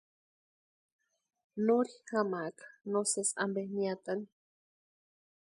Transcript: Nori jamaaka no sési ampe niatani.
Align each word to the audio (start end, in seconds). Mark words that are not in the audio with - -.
Nori 1.65 1.93
jamaaka 2.09 2.65
no 2.91 2.99
sési 3.11 3.33
ampe 3.43 3.61
niatani. 3.75 4.25